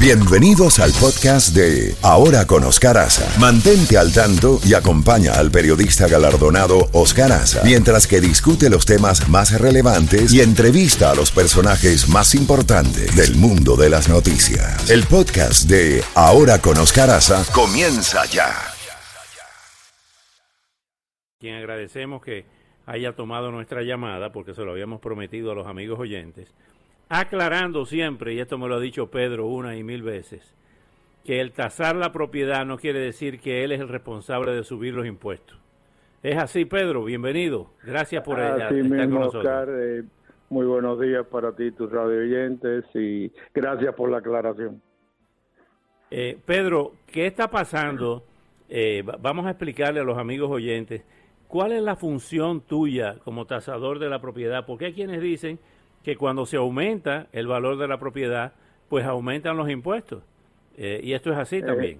[0.00, 3.26] Bienvenidos al podcast de Ahora con Oscar Aza.
[3.40, 9.28] Mantente al tanto y acompaña al periodista galardonado Oscar Aza mientras que discute los temas
[9.28, 14.88] más relevantes y entrevista a los personajes más importantes del mundo de las noticias.
[14.88, 18.54] El podcast de Ahora con Oscar Aza comienza ya.
[21.40, 22.46] Quien agradecemos que
[22.86, 26.46] haya tomado nuestra llamada porque se lo habíamos prometido a los amigos oyentes
[27.08, 30.54] aclarando siempre, y esto me lo ha dicho Pedro una y mil veces,
[31.24, 34.94] que el tasar la propiedad no quiere decir que él es el responsable de subir
[34.94, 35.58] los impuestos.
[36.22, 37.70] Es así, Pedro, bienvenido.
[37.84, 39.44] Gracias por estar con nosotros.
[39.44, 40.02] Oscar, eh,
[40.50, 44.82] muy buenos días para ti, tus radio oyentes, y gracias por la aclaración.
[46.10, 48.24] Eh, Pedro, ¿qué está pasando?
[48.68, 51.02] Eh, vamos a explicarle a los amigos oyentes
[51.46, 55.58] cuál es la función tuya como tasador de la propiedad, porque hay quienes dicen
[56.08, 58.54] que cuando se aumenta el valor de la propiedad,
[58.88, 60.22] pues aumentan los impuestos.
[60.78, 61.98] Eh, y esto es así eh, también.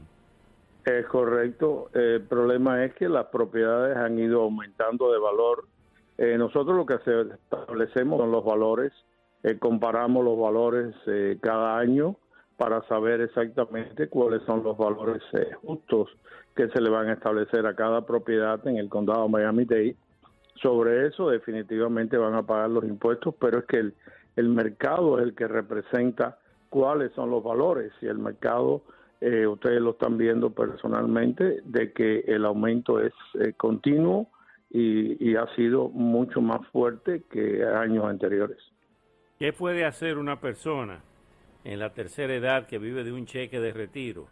[0.87, 1.91] es correcto.
[1.93, 5.67] El problema es que las propiedades han ido aumentando de valor.
[6.17, 8.95] Eh, nosotros lo que establecemos son los valores,
[9.59, 10.95] comparamos los valores
[11.43, 12.17] cada año
[12.57, 15.23] para saber exactamente cuáles son los valores
[15.61, 16.09] justos
[16.57, 19.97] que se le van a establecer a cada propiedad en el condado Miami-Dade
[20.61, 23.93] sobre eso definitivamente van a pagar los impuestos, pero es que
[24.37, 28.83] el, mercado es el que representa cuáles son los valores y el mercado,
[29.21, 34.29] eh, ustedes lo están viendo personalmente, de que el aumento es eh, continuo
[34.71, 38.59] y, y ha sido mucho más fuerte que años anteriores.
[39.39, 41.01] ¿Qué puede hacer una persona
[41.65, 44.29] en la tercera edad que vive de un cheque de retiro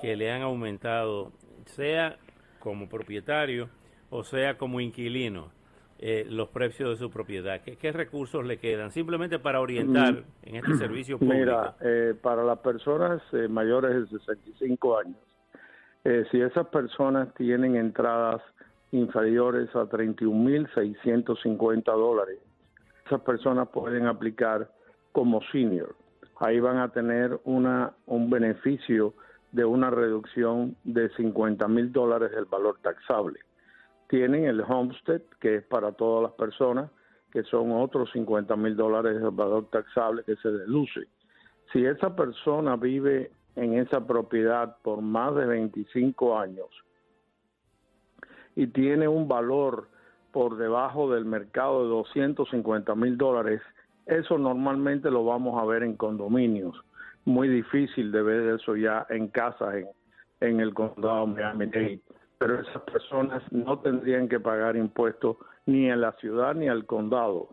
[0.00, 1.32] que le han aumentado,
[1.66, 2.18] sea
[2.58, 3.68] como propietario,
[4.10, 5.52] o sea como inquilino,
[5.98, 7.62] eh, los precios de su propiedad?
[7.62, 8.90] ¿Qué, recursos le quedan?
[8.90, 10.24] Simplemente para orientar mm.
[10.42, 11.38] en este servicio público.
[11.38, 15.16] Mira, eh, para las personas eh, mayores de 65 años,
[16.30, 18.40] si esas personas tienen entradas
[18.90, 22.38] inferiores a 31.650 dólares,
[23.04, 24.70] esas personas pueden aplicar
[25.12, 25.94] como senior.
[26.38, 29.12] Ahí van a tener una, un beneficio
[29.52, 33.40] de una reducción de 50 mil dólares del valor taxable
[34.10, 36.90] tienen el homestead, que es para todas las personas,
[37.30, 41.06] que son otros 50 mil dólares de valor taxable que se deduce.
[41.72, 46.66] Si esa persona vive en esa propiedad por más de 25 años
[48.56, 49.88] y tiene un valor
[50.32, 53.62] por debajo del mercado de 250 mil dólares,
[54.06, 56.84] eso normalmente lo vamos a ver en condominios.
[57.24, 59.84] Muy difícil de ver eso ya en casas
[60.40, 62.00] en, el condado Miami-Dade
[62.40, 65.36] pero esas personas no tendrían que pagar impuestos
[65.66, 67.50] ni en la ciudad ni al condado.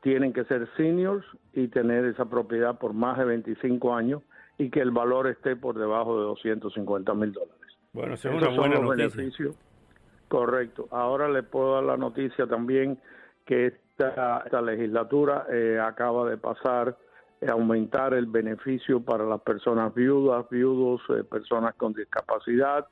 [0.00, 4.22] Tienen que ser seniors y tener esa propiedad por más de 25 años
[4.58, 7.78] y que el valor esté por debajo de 250 mil dólares.
[7.92, 9.50] Bueno, es una buena noticia.
[10.26, 10.88] Correcto.
[10.90, 12.98] Ahora le puedo dar la noticia también
[13.46, 16.98] que esta, esta legislatura eh, acaba de pasar
[17.46, 22.88] a aumentar el beneficio para las personas viudas, viudos, eh, personas con discapacidad,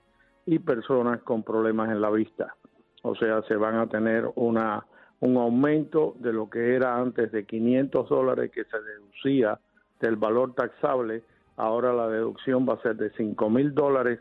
[0.46, 2.54] y personas con problemas en la vista.
[3.02, 4.86] O sea, se van a tener una,
[5.20, 9.60] un aumento de lo que era antes de 500 dólares que se deducía
[10.00, 11.22] del valor taxable.
[11.56, 14.20] Ahora la deducción va a ser de 5 mil dólares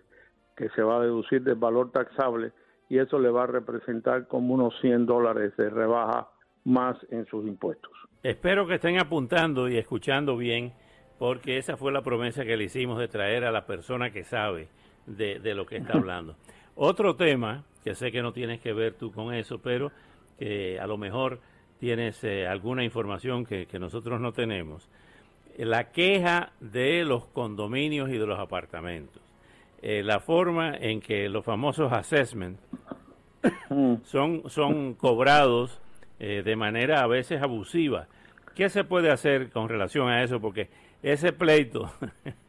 [0.58, 2.52] que se va a deducir del valor taxable
[2.90, 6.30] y eso le va a representar como unos 100 dólares de rebaja
[6.63, 7.92] más en sus impuestos.
[8.24, 10.74] Espero que estén apuntando y escuchando bien,
[11.19, 14.69] porque esa fue la promesa que le hicimos de traer a la persona que sabe
[15.06, 16.36] de, lo que está hablando.
[16.76, 19.92] Otro tema, que sé que no tienes que ver tú con eso, pero
[20.38, 21.40] que a lo mejor
[21.80, 24.90] tienes eh, alguna información que, nosotros no tenemos.
[25.58, 29.22] La queja de los condominios y de los apartamentos.
[29.82, 32.60] Eh, la forma en que los famosos assessments
[34.04, 35.80] son, son cobrados
[36.20, 38.08] eh, de manera a veces abusiva.
[38.56, 40.40] ¿Qué se puede hacer con relación a eso?
[40.40, 40.70] Porque
[41.04, 41.92] ese pleito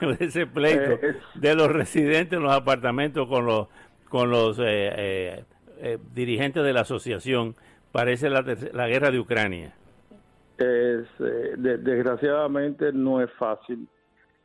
[0.20, 3.68] ese pleito eh, de los residentes en los apartamentos con los
[4.08, 5.44] con los eh,
[5.80, 7.54] eh, dirigentes de la asociación
[7.92, 9.74] parece la, la guerra de Ucrania.
[10.56, 11.06] Es,
[11.58, 13.86] desgraciadamente no es fácil.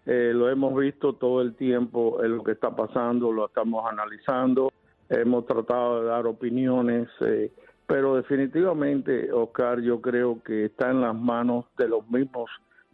[0.06, 4.72] lo hemos visto todo el tiempo en lo que está pasando, lo estamos analizando,
[5.10, 7.10] hemos tratado de dar opiniones,
[7.88, 12.50] pero definitivamente, Oscar, yo creo que está en las manos de los mismos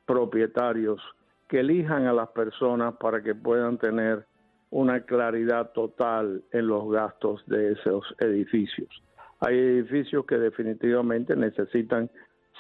[0.06, 1.02] propietarios
[1.50, 4.26] que elijan a las personas para que puedan tener
[4.70, 8.90] una claridad total en los gastos de esos edificios.
[9.42, 12.10] Hay edificios que definitivamente necesitan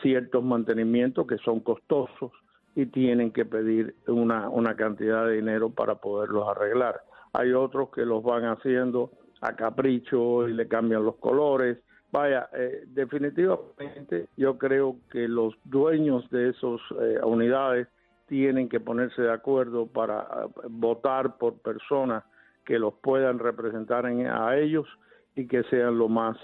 [0.02, 2.32] ciertos mantenimientos que son costosos,
[2.76, 7.02] y tienen que pedir una, una cantidad de dinero para poderlos arreglar.
[7.34, 9.12] Hay otros que los van haciendo
[9.42, 11.78] a capricho y le cambian los colores.
[12.12, 17.88] Vaya, eh, definitivamente yo creo que los dueños de esas eh, unidades
[18.30, 22.24] tienen que ponerse de acuerdo para eh, votar por personas
[22.66, 24.88] que los puedan representar a ellos
[25.36, 26.38] y que sean lo más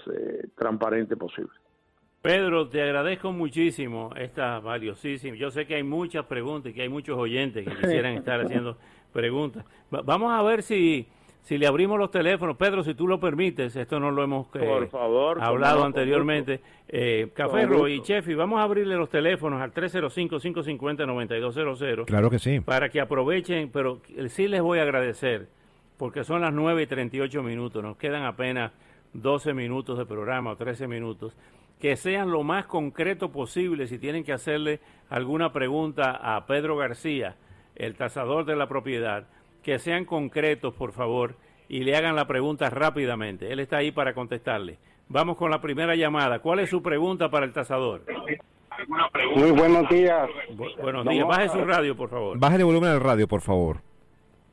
[0.56, 1.52] transparente posible.
[2.20, 5.36] Pedro, te agradezco muchísimo esta valiosísima.
[5.36, 8.76] Yo sé que hay muchas preguntas y que hay muchos oyentes que quisieran estar haciendo
[9.12, 9.64] preguntas.
[9.90, 11.06] vamos a ver si
[11.46, 14.88] si le abrimos los teléfonos, Pedro, si tú lo permites, esto no lo hemos eh,
[15.40, 16.60] hablado anteriormente.
[16.88, 22.06] Eh, Café y Chefi, vamos a abrirle los teléfonos al 305-550-9200.
[22.06, 22.58] Claro que sí.
[22.58, 25.46] Para que aprovechen, pero sí les voy a agradecer,
[25.98, 28.72] porque son las 9 y 38 minutos, nos quedan apenas
[29.12, 31.36] 12 minutos de programa o 13 minutos.
[31.78, 37.36] Que sean lo más concreto posible si tienen que hacerle alguna pregunta a Pedro García,
[37.76, 39.28] el tasador de la propiedad
[39.66, 41.34] que sean concretos, por favor,
[41.68, 43.52] y le hagan la pregunta rápidamente.
[43.52, 44.78] Él está ahí para contestarle.
[45.08, 46.38] Vamos con la primera llamada.
[46.38, 48.04] ¿Cuál es su pregunta para el tasador?
[49.34, 50.28] Muy buenos días.
[50.80, 51.26] buenos días.
[51.26, 52.38] Baje su radio, por favor.
[52.38, 53.78] Baje el volumen del radio, por favor.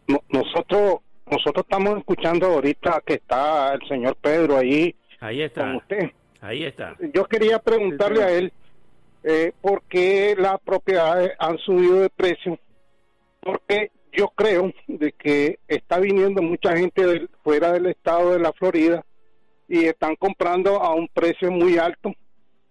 [0.08, 4.96] nosotros nosotros estamos escuchando ahorita que está el señor Pedro ahí.
[5.20, 5.62] Ahí está.
[5.62, 6.12] Con usted.
[6.42, 6.96] Ahí está.
[7.14, 8.52] Yo quería preguntarle a él
[9.24, 12.58] eh, por qué las propiedades han subido de precio.
[13.42, 19.04] Porque yo creo de que está viniendo mucha gente fuera del estado de la Florida
[19.68, 22.14] y están comprando a un precio muy alto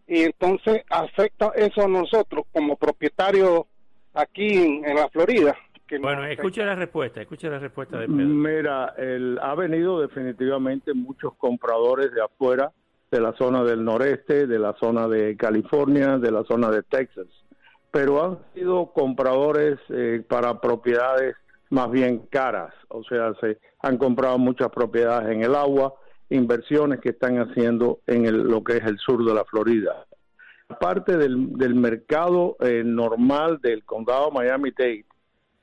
[0.06, 3.62] y entonces afecta eso a nosotros como propietarios
[4.14, 5.56] aquí en, la Florida.
[6.00, 8.24] bueno, escuche la respuesta, escuche la respuesta de Pedro.
[8.24, 12.72] Mira, el, ha venido definitivamente muchos compradores de afuera,
[13.10, 17.26] de la zona del noreste, de la zona de California, de la zona de Texas
[17.92, 21.36] pero han sido compradores eh, para propiedades
[21.68, 25.94] más bien caras, o sea, se han comprado muchas propiedades en el agua,
[26.28, 30.06] inversiones que están haciendo en lo que es el sur de la Florida.
[30.68, 35.04] Aparte del, del mercado eh, normal del condado Miami-Dade,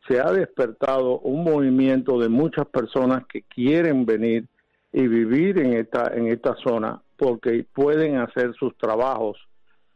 [0.08, 4.48] se ha despertado un movimiento de muchas personas que quieren venir
[4.92, 9.38] y vivir en esta, en esta zona porque pueden hacer sus trabajos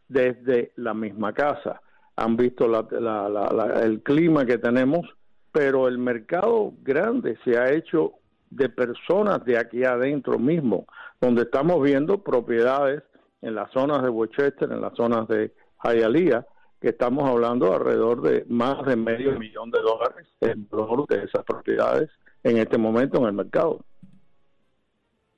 [0.07, 1.81] desde la misma casa
[2.15, 5.07] han visto el clima que tenemos,
[5.51, 8.13] pero el mercado grande se ha hecho
[8.49, 10.85] de personas de aquí adentro mismo,
[11.19, 13.03] donde estamos viendo propiedades
[13.41, 16.45] en las zonas de Westchester, en las zonas de Hialeah,
[16.79, 21.43] que estamos hablando alrededor de más de medio millón de dólares en valor de esas
[21.45, 22.09] propiedades
[22.43, 23.79] en este momento en el mercado.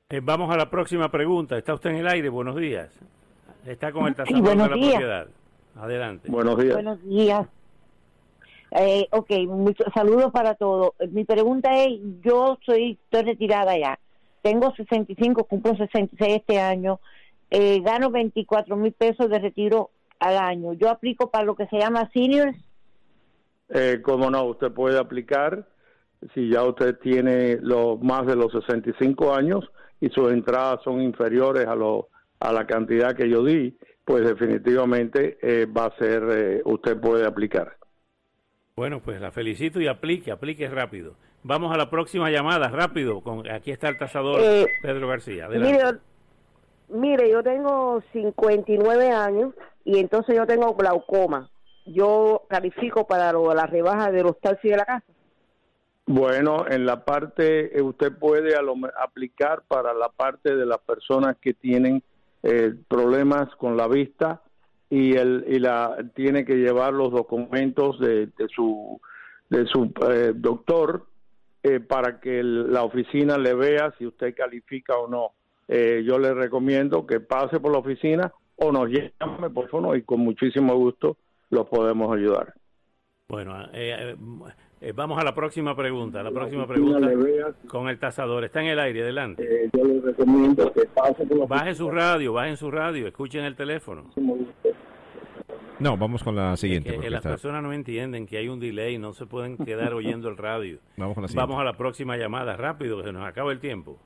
[0.09, 1.57] Eh, vamos a la próxima pregunta.
[1.57, 2.29] Está usted en el aire.
[2.29, 2.91] Buenos días.
[3.65, 5.27] Está con el tasador de la propiedad.
[5.75, 6.29] Adelante.
[6.31, 6.73] Buenos días.
[6.73, 7.47] Buenos días.
[8.71, 10.93] Eh, ok, muchos saludos para todos.
[11.11, 13.99] Mi pregunta es, yo soy, estoy retirada ya,
[14.41, 16.99] tengo 65, cumplo 66 este año,
[17.51, 20.73] eh, gano 24 mil pesos de retiro al año.
[20.73, 22.57] ¿Yo aplico para lo que se llama seniors?
[23.69, 25.67] Eh, Como no, usted puede aplicar
[26.33, 29.65] si ya usted tiene los más de los 65 años
[30.01, 32.09] y sus entradas son inferiores a, lo,
[32.39, 37.25] a la cantidad que yo di pues definitivamente eh, va a ser, eh, usted puede
[37.25, 37.75] aplicar.
[38.75, 41.15] Bueno, pues la felicito y aplique, aplique rápido.
[41.43, 43.21] Vamos a la próxima llamada, rápido.
[43.21, 45.47] Con, aquí está el tasador eh, Pedro García.
[45.47, 45.79] Mire,
[46.89, 51.49] mire, yo tengo 59 años y entonces yo tengo glaucoma.
[51.87, 55.05] Yo califico para lo, la rebaja de los taxis de la casa.
[56.07, 62.03] Bueno, en la parte, usted puede aplicar para la parte de las personas que tienen
[62.45, 64.41] eh, problemas con la vista
[64.89, 69.01] y, el, y la tiene que llevar los documentos de, su,
[69.49, 71.07] de su eh, doctor
[71.63, 75.31] eh, para que la oficina le vea si usted califica o no.
[75.67, 80.19] yo le recomiendo que pase por la oficina o nos llame por favor y con
[80.19, 81.17] muchísimo gusto
[81.49, 82.53] los podemos ayudar.
[83.27, 84.15] Bueno, eh,
[84.93, 86.21] vamos a la próxima pregunta.
[86.23, 87.09] La próxima pregunta
[87.67, 88.43] con el tasador.
[88.43, 89.43] Está en el aire, adelante.
[89.43, 93.55] Eh, yo les recomiendo que pase por Baje su radio, bajen su radio, escuchen el
[93.55, 94.11] teléfono.
[95.79, 96.97] No, vamos con la siguiente.
[97.09, 100.79] las personas no entienden que hay un delay, no se pueden quedar oyendo el radio.
[100.97, 103.97] Vamos, con la vamos a la próxima llamada, rápido, que se nos acaba el tiempo.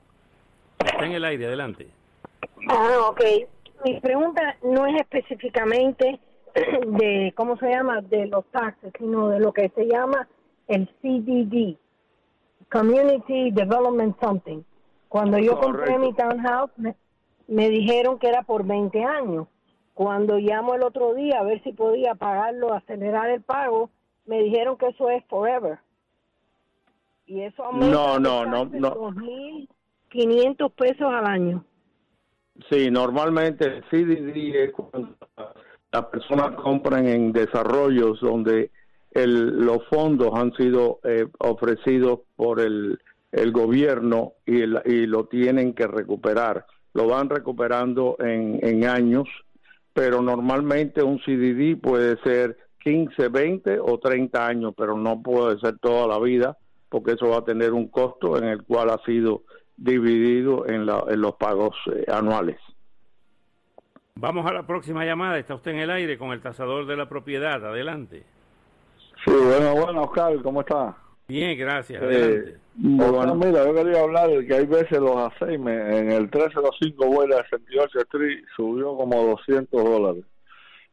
[0.78, 1.88] Está en el aire, adelante.
[2.68, 3.20] Ah, ok.
[3.84, 6.18] Mi pregunta no es específicamente
[6.86, 10.28] de, ¿cómo se llama?, de los taxes, sino de lo que se llama
[10.70, 11.76] el CDD,
[12.70, 14.62] Community Development Something.
[15.08, 16.70] Cuando yo compré mi townhouse,
[17.48, 19.48] me, dijeron que era por 20 años.
[19.94, 23.90] Cuando llamo el otro día a ver si podía pagarlo, acelerar el pago,
[24.26, 25.80] me dijeron que eso es forever.
[27.26, 28.94] Y eso aumenta No, no, no, no.
[28.94, 31.64] 2.500 pesos al año.
[32.70, 35.16] Sí, normalmente el CDD es cuando
[35.90, 38.70] las personas compran en desarrollos donde
[39.12, 42.98] el, los fondos han sido eh, ofrecidos por el,
[43.52, 46.66] gobierno y, y lo tienen que recuperar.
[46.94, 49.28] Lo van recuperando en, en años,
[49.92, 55.78] pero normalmente un CDD puede ser 15, 20 o 30 años, pero no puede ser
[55.78, 56.56] toda la vida
[56.88, 59.42] porque eso va a tener un costo en el cual ha sido
[59.76, 62.58] dividido en, la- en los pagos eh, anuales.
[64.16, 65.38] Vamos a la próxima llamada.
[65.38, 67.64] Está usted en el aire con el tasador de la propiedad.
[67.64, 68.24] Adelante.
[69.24, 70.96] Sí, bueno, bueno, Oscar, ¿cómo está?
[71.28, 72.02] Bien, gracias.
[72.02, 72.60] Eh, Adelante.
[73.04, 77.36] Oscar, mira, yo quería hablar de que hay veces los aceimes en el 305 Vuela
[77.50, 80.24] 68 Street subió como 200 dólares.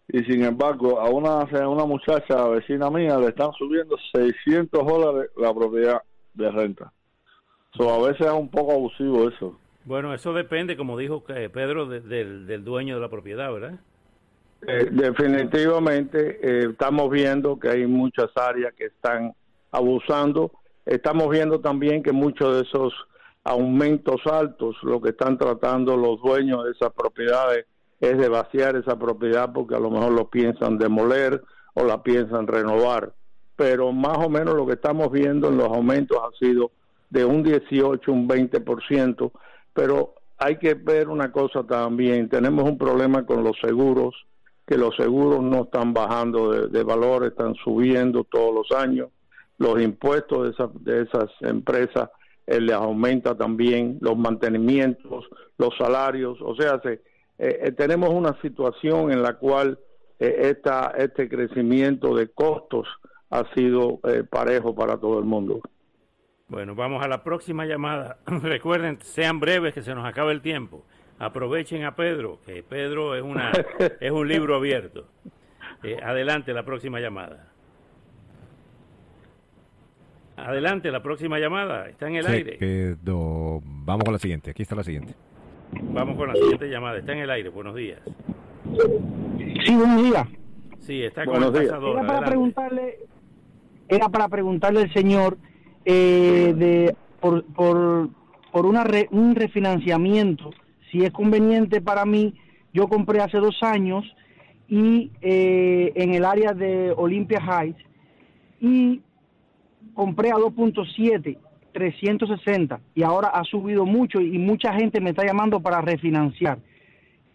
[0.10, 5.32] Y sin embargo, a una, a una muchacha vecina mía le están subiendo 600 dólares
[5.38, 6.02] la propiedad
[6.34, 6.92] de renta.
[7.76, 9.58] So, a veces es un poco abusivo eso.
[9.86, 13.80] Bueno, eso depende, como dijo eh, Pedro, de- del, del dueño de la propiedad, ¿verdad?
[14.66, 19.34] Eh, definitivamente eh, estamos viendo que hay muchas áreas que están
[19.72, 20.52] abusando.
[20.86, 22.94] Estamos viendo también que muchos de esos
[23.44, 27.66] aumentos altos, lo que están tratando los dueños de esas propiedades
[28.00, 31.42] es de vaciar esa propiedad porque a lo mejor lo piensan demoler
[31.74, 33.14] o la piensan renovar.
[33.56, 36.72] Pero más o menos lo que estamos viendo en los aumentos ha sido
[37.10, 39.32] de un 18, un 20%,
[39.74, 44.16] pero hay que ver una cosa también, tenemos un problema con los seguros,
[44.68, 49.08] que los seguros no están bajando de, valor, están subiendo todos los años,
[49.58, 52.10] los impuestos de esas, de esas empresas
[52.46, 55.26] eh, les aumenta también, los mantenimientos,
[55.58, 57.00] los salarios, o sea, se, eh,
[57.38, 59.80] eh, tenemos una situación en la cual
[60.20, 62.88] esta, este crecimiento de costos
[63.30, 64.00] ha sido
[64.32, 65.62] parejo para todo el mundo.
[66.48, 68.18] Bueno, vamos a la próxima llamada.
[68.26, 70.86] Recuerden, sean breves, que se nos acaba el tiempo.
[71.20, 73.52] Aprovechen a Pedro, que Pedro es, una,
[74.00, 75.06] es un libro abierto.
[75.84, 77.48] Eh, adelante, la próxima llamada.
[80.36, 81.90] Adelante, la próxima llamada.
[81.90, 82.58] Está en el Se aire.
[82.58, 83.62] quedó.
[83.64, 84.52] Vamos con la siguiente.
[84.52, 85.16] Aquí está la siguiente.
[85.92, 87.00] Vamos con la siguiente llamada.
[87.00, 87.50] Está en el aire.
[87.50, 88.00] Buenos días.
[89.66, 90.28] Sí, buenos días.
[90.80, 91.74] Sí, está con Buenos el días.
[91.74, 92.30] Era para Adelante.
[92.30, 92.98] preguntarle,
[93.90, 95.38] era para preguntarle al señor
[95.86, 98.10] eh, de por por,
[98.52, 100.52] por una re- un refinanciamiento,
[100.92, 102.34] si es conveniente para mí.
[102.74, 104.06] Yo compré hace dos años
[104.68, 107.84] y eh, en el área de Olympia Heights
[108.60, 109.02] y
[109.94, 111.38] compré a 2.7
[111.78, 116.58] 360 y ahora ha subido mucho y mucha gente me está llamando para refinanciar.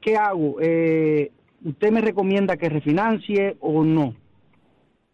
[0.00, 0.56] ¿Qué hago?
[0.60, 1.30] Eh,
[1.64, 4.16] ¿Usted me recomienda que refinancie o no?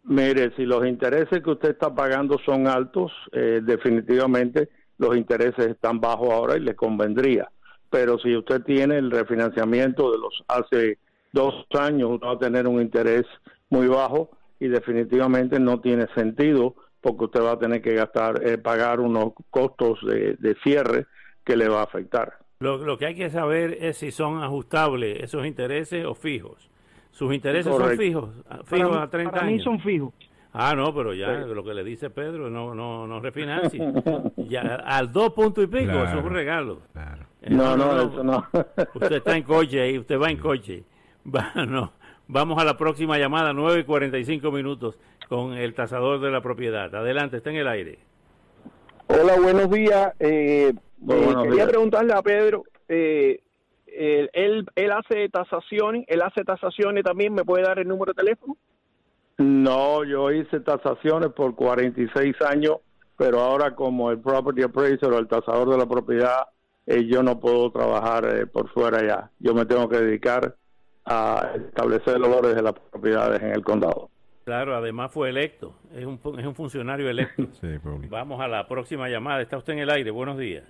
[0.05, 6.01] Mire, si los intereses que usted está pagando son altos, eh, definitivamente los intereses están
[6.01, 7.51] bajos ahora y le convendría.
[7.91, 10.99] Pero si usted tiene el refinanciamiento de los hace
[11.33, 13.25] dos años, usted va a tener un interés
[13.71, 14.31] muy bajo
[14.61, 19.33] y definitivamente no tiene sentido porque usted va a tener que gastar, eh, pagar unos
[19.51, 21.07] costos de, de cierre
[21.45, 22.39] que le va a afectar.
[22.61, 26.69] Lo, lo que hay que saber es si son ajustables esos intereses o fijos.
[27.13, 28.03] Sus intereses son Correcto.
[28.03, 29.65] fijos, a- fijos para, a 30 para mí años.
[29.65, 30.13] son fijos.
[30.61, 33.81] Ah, no, pero ya lo que le dice Pedro, no no no refinancie.
[34.37, 36.05] ya al dos puntos y pico, Claro.
[36.09, 36.81] eso es un regalo.
[36.93, 37.25] Claro.
[37.43, 38.45] Eh, No, no, eso no.
[38.95, 40.83] Usted está en coche ahí, usted va en coche.
[41.25, 41.93] Va, no.
[42.27, 44.99] Vamos a la próxima llamada, 9 y 45 minutos,
[45.29, 46.93] con el tasador de la propiedad.
[46.95, 47.99] Adelante, está en el aire.
[49.07, 50.13] Hola, buenos días.
[50.19, 51.69] Eh, Muy eh, buenos quería días.
[51.69, 53.41] preguntarle a Pedro, eh,
[53.87, 58.23] él, él, él hace tasaciones, él hace tasaciones también, ¿me puede dar el número de
[58.23, 58.57] teléfono?
[59.39, 62.79] No, yo hice tasaciones por 46 años,
[63.17, 66.49] pero ahora como el property appraiser o el tasador de la propiedad,
[66.87, 69.31] eh, yo no puedo trabajar eh, por fuera ya.
[69.39, 70.57] Yo me tengo que dedicar
[71.05, 74.11] a establecer los valores de las propiedades en el condado.
[74.45, 77.47] Claro, además fue electo, es un, es un funcionario electo.
[77.61, 77.79] Sí.
[78.09, 80.65] Vamos a la próxima llamada, está usted en el aire, buenos días.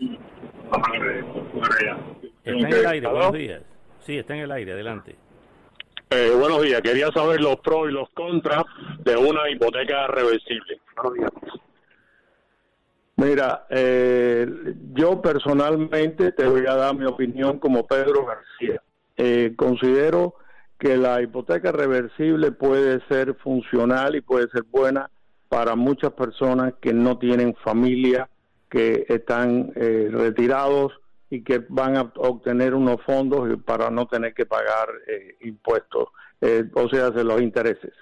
[2.44, 3.62] Está en el aire, buenos días.
[4.00, 5.16] Sí, está en el aire, adelante.
[6.10, 8.64] Eh, buenos días, quería saber los pros y los contras
[9.00, 10.80] de una hipoteca reversible.
[13.16, 14.46] Mira, eh,
[14.94, 18.80] yo personalmente te voy a dar mi opinión como Pedro García.
[19.18, 20.36] Eh, considero
[20.78, 25.10] que la hipoteca reversible puede ser funcional y puede ser buena
[25.50, 28.30] para muchas personas que no tienen familia,
[28.70, 30.92] que están eh, retirados
[31.30, 36.08] y que van a obtener unos fondos para no tener que pagar eh, impuestos,
[36.40, 37.92] eh, o sea, de los intereses.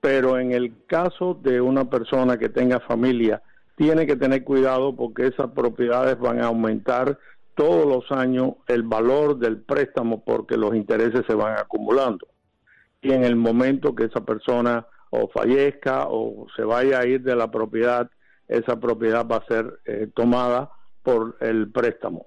[0.00, 3.42] Pero en el caso de una persona que tenga familia,
[3.76, 7.18] tiene que tener cuidado porque esas propiedades van a aumentar
[7.54, 12.26] todos los años el valor del préstamo porque los intereses se van acumulando.
[13.00, 17.36] Y en el momento que esa persona o fallezca o se vaya a ir de
[17.36, 18.10] la propiedad,
[18.48, 20.70] esa propiedad va a ser eh, tomada
[21.02, 22.26] por el préstamo.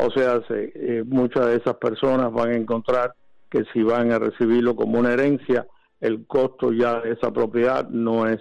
[0.00, 3.14] O sea, eh, muchas de esas personas van a encontrar
[3.50, 5.66] que si van a recibirlo como una herencia,
[6.00, 8.40] el costo ya de esa propiedad no es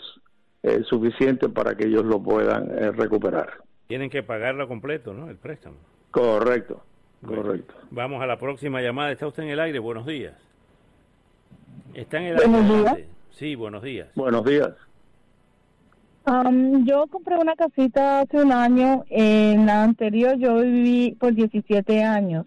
[0.61, 3.49] eh, suficiente para que ellos lo puedan recuperar.
[3.87, 5.29] Tienen que pagarlo completo, ¿no?
[5.29, 5.77] El préstamo.
[6.11, 6.83] Correcto,
[7.25, 7.73] correcto.
[7.89, 9.11] Vamos a la próxima llamada.
[9.11, 9.79] Está usted en el aire.
[9.79, 10.35] Buenos días.
[11.95, 13.07] Está en el aire.
[13.31, 14.09] Sí, buenos días.
[14.15, 14.73] Buenos días.
[16.27, 19.05] Um, yo compré una casita hace un año.
[19.09, 22.45] En la anterior yo viví por 17 años.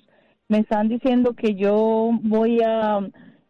[0.49, 3.01] Me están diciendo que yo voy a...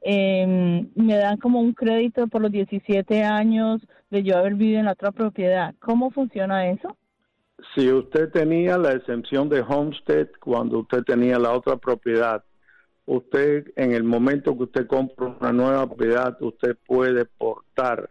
[0.03, 4.87] Eh, me dan como un crédito por los 17 años de yo haber vivido en
[4.87, 5.75] la otra propiedad.
[5.81, 6.97] ¿Cómo funciona eso?
[7.75, 12.45] Si usted tenía la exención de homestead cuando usted tenía la otra propiedad,
[13.05, 18.09] usted en el momento que usted compra una nueva propiedad, usted puede portar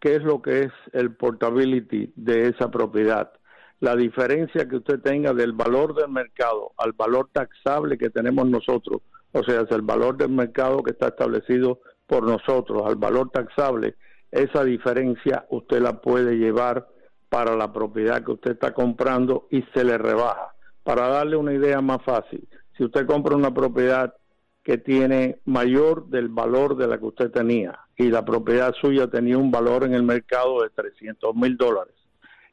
[0.00, 3.32] qué es lo que es el portability de esa propiedad.
[3.80, 9.02] La diferencia que usted tenga del valor del mercado al valor taxable que tenemos nosotros,
[9.32, 13.96] o sea, es el valor del mercado que está establecido por nosotros al valor taxable,
[14.30, 16.86] esa diferencia usted la puede llevar
[17.28, 20.54] para la propiedad que usted está comprando y se le rebaja.
[20.82, 24.14] Para darle una idea más fácil, si usted compra una propiedad
[24.62, 29.38] que tiene mayor del valor de la que usted tenía y la propiedad suya tenía
[29.38, 31.94] un valor en el mercado de 300 mil dólares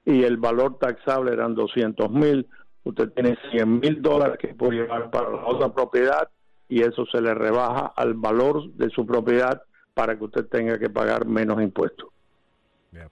[0.05, 2.47] y el valor taxable eran 200 mil,
[2.83, 6.29] usted tiene 100 mil dólares que puede llevar para la otra propiedad
[6.69, 9.61] y eso se le rebaja al valor de su propiedad
[9.93, 12.09] para que usted tenga que pagar menos impuestos.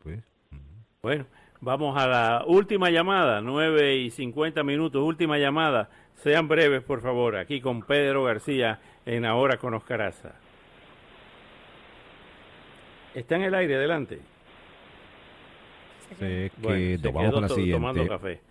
[0.02, 0.24] Pues.
[1.02, 1.25] Bueno,
[1.62, 5.90] vamos a la última llamada, 9 y 50 minutos, última llamada.
[6.16, 10.36] Sean breves, por favor, aquí con Pedro García en Ahora con Oscaraza.
[13.14, 14.20] Está en el aire, adelante.
[16.20, 17.74] Se quedó, vamos con la siguiente.
[17.74, 18.42] tomando café.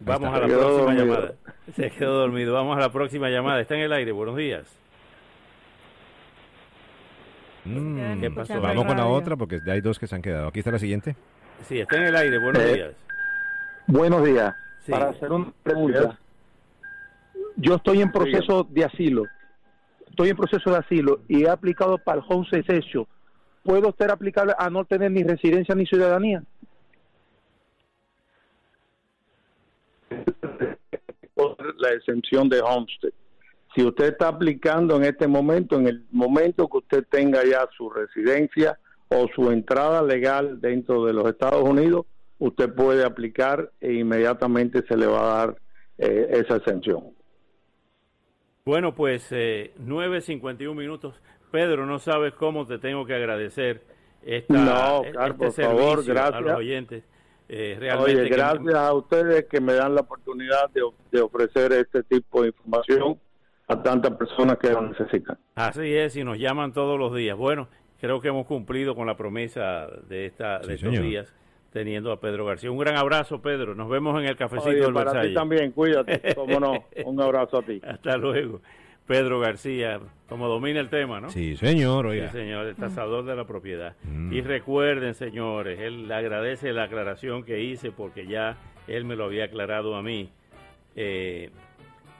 [0.00, 1.34] Vamos a la próxima llamada.
[1.76, 2.54] Se quedó dormido.
[2.54, 3.60] Vamos a la próxima llamada.
[3.60, 4.12] Está en el aire.
[4.12, 4.66] Buenos días.
[7.64, 8.60] Mm, ¿Qué pasó?
[8.60, 10.48] Vamos con la otra porque hay dos que se han quedado.
[10.48, 11.14] Aquí está la siguiente.
[11.68, 12.38] Sí, está en el aire.
[12.38, 12.94] Buenos eh, días.
[13.86, 14.54] Buenos días.
[14.88, 16.18] Para hacer una pregunta.
[17.56, 19.24] Yo estoy en proceso de asilo.
[20.08, 23.06] Estoy en proceso de asilo y he aplicado para el home cessation.
[23.62, 26.42] ¿Puedo ser aplicable a no tener ni residencia ni ciudadanía?
[31.78, 33.12] La exención de homestead.
[33.74, 37.88] Si usted está aplicando en este momento, en el momento que usted tenga ya su
[37.88, 38.78] residencia
[39.14, 42.06] o su entrada legal dentro de los Estados Unidos,
[42.38, 45.56] usted puede aplicar e inmediatamente se le va a dar
[45.98, 47.14] eh, esa exención.
[48.64, 51.14] Bueno, pues eh, 9.51 minutos.
[51.50, 53.82] Pedro, no sabes cómo te tengo que agradecer
[54.22, 56.34] esta, no, este por favor, gracias.
[56.34, 57.04] a los oyentes.
[57.48, 62.02] Eh, realmente Oye, gracias a ustedes que me dan la oportunidad de, de, ofrecer este
[62.04, 63.18] tipo de información
[63.68, 65.36] a tantas personas que lo necesitan.
[65.54, 67.36] Así es, y nos llaman todos los días.
[67.36, 67.68] Bueno,
[68.02, 71.32] creo que hemos cumplido con la promesa de, esta, de estos días
[71.72, 72.70] teniendo a Pedro García.
[72.70, 73.76] Un gran abrazo, Pedro.
[73.76, 76.84] Nos vemos en el cafecito Oye, del para ti también, cuídate, cómo no.
[77.04, 77.80] Un abrazo a ti.
[77.82, 78.60] Hasta luego.
[79.06, 81.30] Pedro García, como domina el tema, ¿no?
[81.30, 82.30] Sí, señor, oiga.
[82.32, 83.94] Sí, señor, el tasador de la propiedad.
[84.02, 84.32] Mm.
[84.32, 88.56] Y recuerden, señores, él agradece la aclaración que hice porque ya
[88.88, 90.28] él me lo había aclarado a mí.
[90.96, 91.50] Eh,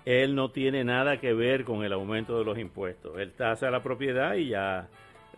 [0.05, 3.19] él no tiene nada que ver con el aumento de los impuestos.
[3.19, 4.89] Él tasa la propiedad y ya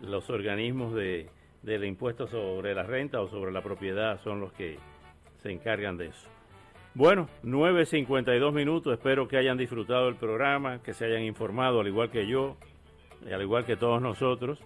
[0.01, 1.29] los organismos de,
[1.61, 4.77] del impuesto sobre la renta o sobre la propiedad son los que
[5.41, 6.29] se encargan de eso.
[6.93, 12.09] Bueno, 9.52 minutos, espero que hayan disfrutado el programa, que se hayan informado al igual
[12.09, 12.55] que yo,
[13.29, 14.63] al igual que todos nosotros,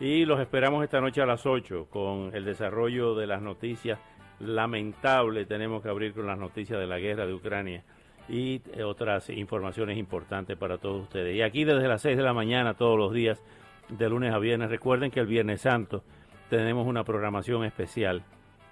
[0.00, 3.98] y los esperamos esta noche a las 8 con el desarrollo de las noticias.
[4.40, 7.84] Lamentable, tenemos que abrir con las noticias de la guerra de Ucrania
[8.28, 11.36] y otras informaciones importantes para todos ustedes.
[11.36, 13.42] Y aquí desde las 6 de la mañana todos los días,
[13.88, 16.02] de lunes a viernes, recuerden que el Viernes Santo
[16.50, 18.22] tenemos una programación especial.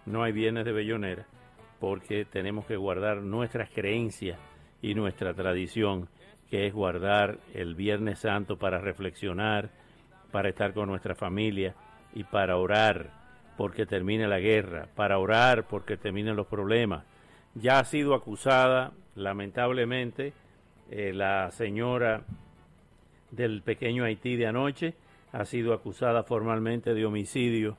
[0.05, 1.27] No hay viernes de bellonera
[1.81, 4.39] porque tenemos que guardar nuestras creencias
[4.83, 6.09] y nuestra tradición,
[6.51, 9.71] que es guardar el Viernes Santo para reflexionar,
[10.31, 11.75] para estar con nuestra familia
[12.15, 13.11] y para orar
[13.57, 17.05] porque termine la guerra, para orar porque terminen los problemas.
[17.55, 20.33] Ya ha sido acusada, lamentablemente,
[20.89, 22.23] Eh, la señora
[23.33, 24.95] del pequeño Haití de anoche
[25.37, 27.77] ha sido acusada formalmente de homicidio.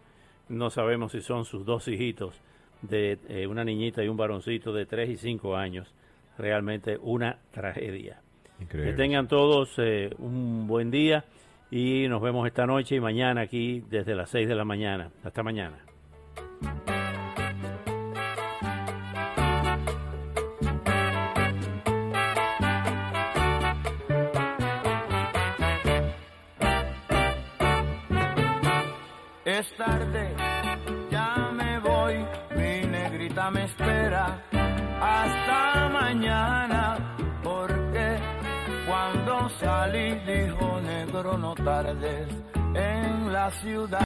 [0.47, 2.39] No sabemos si son sus dos hijitos,
[2.81, 5.93] de eh, una niñita y un varoncito de 3 y 5 años.
[6.37, 8.21] Realmente una tragedia.
[8.69, 11.25] Que tengan todos eh, un buen día
[11.71, 15.09] y nos vemos esta noche y mañana aquí desde las 6 de la mañana.
[15.23, 15.77] Hasta mañana.
[33.51, 34.41] Me espera
[35.01, 36.97] hasta mañana,
[37.43, 38.17] porque
[38.87, 42.27] cuando salí dijo negro no tardes
[42.73, 43.87] en la ciudad.